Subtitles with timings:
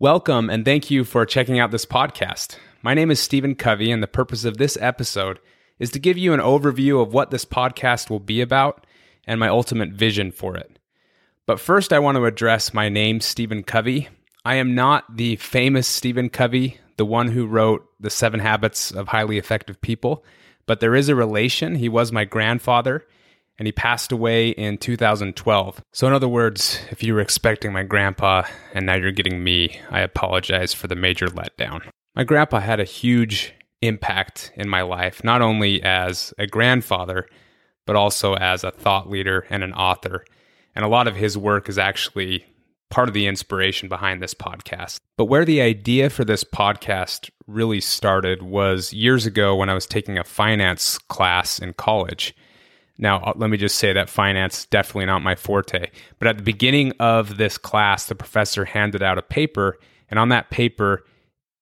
[0.00, 2.56] Welcome and thank you for checking out this podcast.
[2.82, 5.40] My name is Stephen Covey, and the purpose of this episode
[5.80, 8.86] is to give you an overview of what this podcast will be about
[9.26, 10.78] and my ultimate vision for it.
[11.46, 14.08] But first, I want to address my name, Stephen Covey.
[14.44, 19.08] I am not the famous Stephen Covey, the one who wrote The Seven Habits of
[19.08, 20.24] Highly Effective People,
[20.66, 21.74] but there is a relation.
[21.74, 23.04] He was my grandfather
[23.58, 25.82] and he passed away in 2012.
[25.92, 29.80] So, in other words, if you were expecting my grandpa and now you're getting me,
[29.90, 31.82] I apologize for the major letdown.
[32.14, 33.52] My grandpa had a huge
[33.82, 37.26] impact in my life, not only as a grandfather,
[37.86, 40.24] but also as a thought leader and an author.
[40.74, 42.44] And a lot of his work is actually
[42.90, 44.96] part of the inspiration behind this podcast.
[45.16, 49.86] But where the idea for this podcast really started was years ago when I was
[49.86, 52.34] taking a finance class in college.
[52.98, 55.90] Now, uh, let me just say that finance definitely not my forte.
[56.18, 59.78] But at the beginning of this class, the professor handed out a paper,
[60.10, 61.04] and on that paper,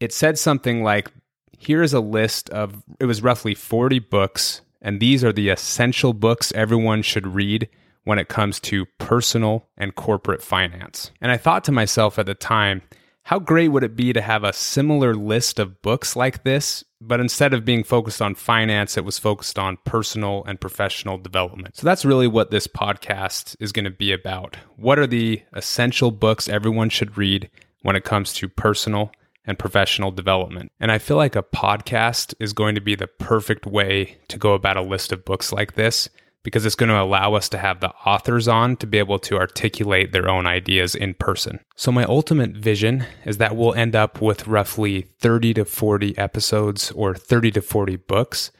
[0.00, 1.10] it said something like,
[1.58, 6.12] Here is a list of, it was roughly 40 books, and these are the essential
[6.14, 7.68] books everyone should read
[8.04, 11.10] when it comes to personal and corporate finance.
[11.20, 12.80] And I thought to myself at the time,
[13.24, 17.20] how great would it be to have a similar list of books like this, but
[17.20, 21.76] instead of being focused on finance, it was focused on personal and professional development?
[21.76, 24.56] So that's really what this podcast is going to be about.
[24.76, 27.50] What are the essential books everyone should read
[27.82, 29.12] when it comes to personal
[29.44, 30.72] and professional development?
[30.80, 34.54] And I feel like a podcast is going to be the perfect way to go
[34.54, 36.08] about a list of books like this
[36.48, 39.36] because it's going to allow us to have the authors on to be able to
[39.36, 41.60] articulate their own ideas in person.
[41.76, 46.90] So, my ultimate vision is that we'll end up with roughly 30 to 40 episodes
[46.92, 48.50] or 30 to 40 books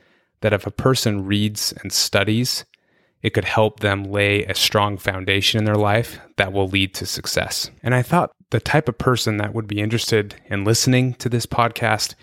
[0.42, 2.66] that if a person reads and studies,
[3.22, 7.06] it could help them lay a strong foundation in their life that will lead to
[7.06, 7.70] success.
[7.82, 11.46] And I thought the type of person that would be interested in listening to this
[11.46, 12.14] podcast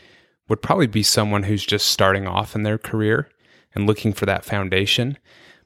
[0.48, 3.30] would probably be someone who's just starting off in their career
[3.74, 5.18] and looking for that foundation.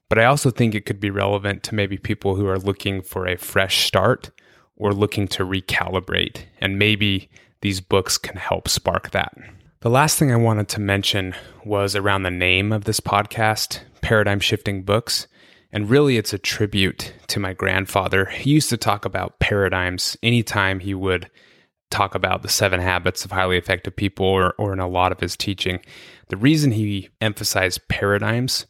[0.09, 3.28] But I also think it could be relevant to maybe people who are looking for
[3.28, 4.31] a fresh start
[4.75, 6.46] or looking to recalibrate.
[6.59, 7.30] And maybe
[7.62, 9.38] these books can help spark that.
[9.81, 14.40] The last thing I wanted to mention was around the name of this podcast, Paradigm
[14.40, 15.28] Shifting Books.
[15.72, 18.25] And really, it's a tribute to my grandfather.
[18.25, 21.30] He used to talk about paradigms anytime he would
[21.92, 25.19] talk about the seven habits of highly effective people or, or in a lot of
[25.19, 25.80] his teaching.
[26.30, 28.66] The reason he emphasized paradigms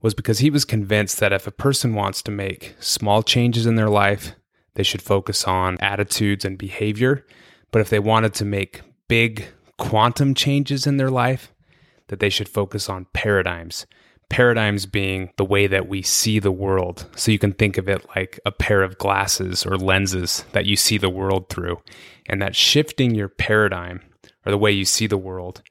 [0.00, 3.74] was because he was convinced that if a person wants to make small changes in
[3.74, 4.34] their life,
[4.74, 7.26] they should focus on attitudes and behavior.
[7.72, 11.52] But if they wanted to make big quantum changes in their life,
[12.08, 13.86] that they should focus on paradigms.
[14.30, 17.06] Paradigms being the way that we see the world.
[17.16, 20.76] So you can think of it like a pair of glasses or lenses that you
[20.76, 21.80] see the world through.
[22.26, 24.02] And that shifting your paradigm
[24.44, 25.62] or the way you see the world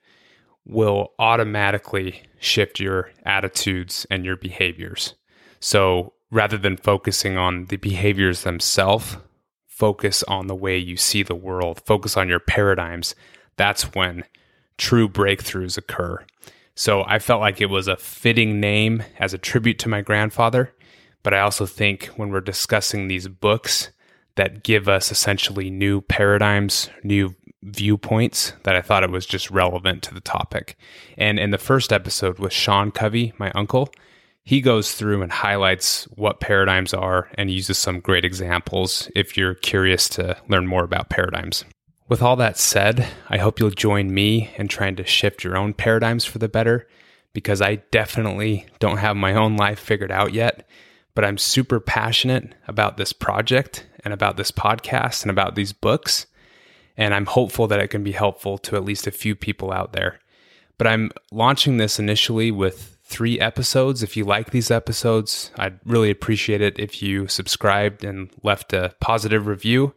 [0.67, 5.16] will automatically shift your attitudes and your behaviors.
[5.59, 9.17] So rather than focusing on the behaviors themselves,
[9.66, 13.16] focus on the way you see the world, focus on your paradigms.
[13.56, 14.23] That's when
[14.77, 16.25] true breakthroughs occur.
[16.75, 20.73] So I felt like it was a fitting name as a tribute to my grandfather.
[21.23, 23.89] But I also think when we're discussing these books
[24.35, 27.33] that give us essentially new paradigms, new
[27.67, 30.78] viewpoints that I thought it was just relevant to the topic.
[31.17, 33.89] And in the first episode with Sean Covey, my uncle,
[34.44, 39.56] he goes through and highlights what paradigms are and uses some great examples if you're
[39.56, 41.66] curious to learn more about paradigms.
[42.07, 45.73] With all that said, I hope you'll join me in trying to shift your own
[45.73, 46.88] paradigms for the better
[47.33, 50.66] because I definitely don't have my own life figured out yet,
[51.13, 56.27] but I'm super passionate about this project and about this podcast and about these books.
[56.97, 59.93] And I'm hopeful that it can be helpful to at least a few people out
[59.93, 60.19] there.
[60.77, 64.03] But I'm launching this initially with three episodes.
[64.03, 68.93] If you like these episodes, I'd really appreciate it if you subscribed and left a
[68.99, 69.93] positive review.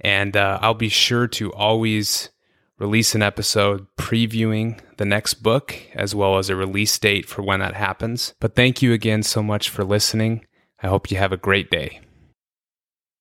[0.00, 2.30] And uh, I'll be sure to always
[2.78, 7.60] release an episode previewing the next book as well as a release date for when
[7.60, 8.34] that happens.
[8.40, 10.46] But thank you again so much for listening.
[10.82, 12.00] I hope you have a great day.